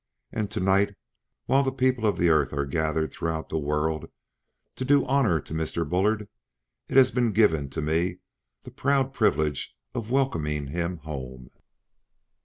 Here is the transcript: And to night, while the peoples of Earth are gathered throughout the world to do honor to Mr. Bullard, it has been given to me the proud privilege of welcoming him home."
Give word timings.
And 0.31 0.49
to 0.49 0.59
night, 0.59 0.95
while 1.45 1.61
the 1.61 1.71
peoples 1.71 2.07
of 2.07 2.19
Earth 2.19 2.51
are 2.53 2.65
gathered 2.65 3.11
throughout 3.13 3.49
the 3.49 3.59
world 3.59 4.09
to 4.77 4.83
do 4.83 5.05
honor 5.05 5.39
to 5.41 5.53
Mr. 5.53 5.87
Bullard, 5.87 6.27
it 6.87 6.97
has 6.97 7.11
been 7.11 7.31
given 7.33 7.69
to 7.69 7.83
me 7.83 8.17
the 8.63 8.71
proud 8.71 9.13
privilege 9.13 9.75
of 9.93 10.09
welcoming 10.09 10.69
him 10.69 10.97
home." 11.05 11.51